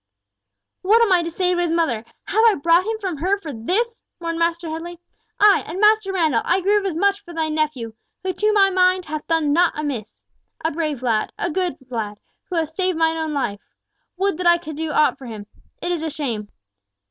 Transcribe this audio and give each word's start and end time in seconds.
"What 0.81 1.03
am 1.03 1.11
I 1.11 1.21
to 1.21 1.29
say 1.29 1.53
to 1.53 1.61
his 1.61 1.71
mother? 1.71 2.03
Have 2.25 2.41
I 2.47 2.55
brought 2.55 2.87
him 2.87 2.97
from 2.97 3.17
her 3.17 3.37
for 3.37 3.53
this?" 3.53 4.01
mourned 4.19 4.39
Master 4.39 4.67
Headley. 4.67 4.97
"Ay, 5.39 5.63
and 5.67 5.79
Master 5.79 6.11
Randall, 6.11 6.41
I 6.43 6.59
grieve 6.59 6.85
as 6.87 6.97
much 6.97 7.23
for 7.23 7.35
thy 7.35 7.49
nephew, 7.49 7.93
who 8.23 8.33
to 8.33 8.51
my 8.51 8.71
mind 8.71 9.05
hath 9.05 9.27
done 9.27 9.53
nought 9.53 9.77
amiss. 9.77 10.23
A 10.65 10.71
brave 10.71 11.03
lad! 11.03 11.31
A 11.37 11.51
good 11.51 11.77
lad, 11.91 12.17
who 12.49 12.55
hath 12.55 12.69
saved 12.69 12.97
mine 12.97 13.15
own 13.15 13.31
life. 13.35 13.59
Would 14.17 14.37
that 14.39 14.47
I 14.47 14.57
could 14.57 14.75
do 14.75 14.89
aught 14.89 15.19
for 15.19 15.27
him! 15.27 15.45
It 15.83 15.91
is 15.91 16.01
a 16.01 16.09
shame!" 16.09 16.49